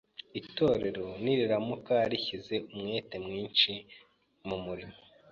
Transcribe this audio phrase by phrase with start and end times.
[0.39, 3.71] Itorero niriramuka rishyize umwete mwinshi
[4.47, 4.97] mu murimo